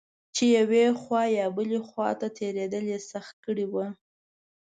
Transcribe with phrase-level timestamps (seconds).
[0.35, 3.75] چې یوې خوا یا بلې خوا ته تېرېدل یې سخت کړي و.